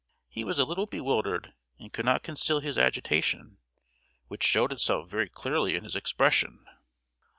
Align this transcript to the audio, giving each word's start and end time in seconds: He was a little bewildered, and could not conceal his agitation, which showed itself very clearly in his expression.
He 0.29 0.43
was 0.43 0.57
a 0.57 0.65
little 0.65 0.87
bewildered, 0.87 1.53
and 1.77 1.93
could 1.93 2.05
not 2.05 2.23
conceal 2.23 2.59
his 2.59 2.75
agitation, 2.75 3.59
which 4.29 4.41
showed 4.41 4.71
itself 4.71 5.07
very 5.07 5.29
clearly 5.29 5.75
in 5.75 5.83
his 5.83 5.95
expression. 5.95 6.65